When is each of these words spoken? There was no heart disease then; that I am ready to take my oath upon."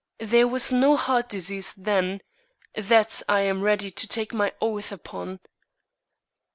There 0.17 0.47
was 0.47 0.71
no 0.73 0.95
heart 0.95 1.29
disease 1.29 1.75
then; 1.75 2.21
that 2.73 3.21
I 3.29 3.41
am 3.41 3.61
ready 3.61 3.91
to 3.91 4.07
take 4.07 4.33
my 4.33 4.51
oath 4.59 4.91
upon." 4.91 5.41